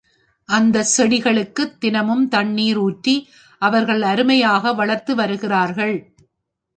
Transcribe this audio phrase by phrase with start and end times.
[0.49, 3.15] அந்தச் செடிகளுக்குத் தினமும் தண்ணீர் ஊற்றி,
[3.61, 5.95] அவர்கள் அருமையாக வளர்த்து வருகிறார்கள்.